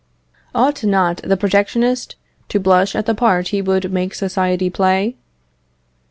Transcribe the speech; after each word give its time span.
Ought 0.55 0.83
not 0.83 1.17
the 1.17 1.37
protectionist 1.37 2.15
to 2.49 2.59
blush 2.59 2.95
at 2.95 3.05
the 3.05 3.13
part 3.13 3.49
he 3.49 3.61
would 3.61 3.93
make 3.93 4.15
society 4.15 4.67
play? 4.67 5.15